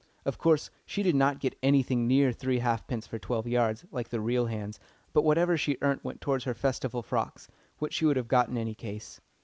[0.25, 4.19] Of course she did not get anything near three halfpence for twelve yards, like the
[4.19, 4.79] real "hands,"
[5.13, 8.57] but whatever she earnt went towards her Festival frocks, which she would have got in
[8.57, 9.21] any case.